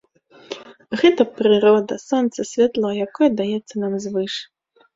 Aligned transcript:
Гэта 1.01 1.21
прырода, 1.41 1.93
сонца, 2.09 2.47
святло, 2.55 2.89
якое 3.07 3.29
даецца 3.43 3.75
нам 3.87 3.93
звыш. 4.11 4.33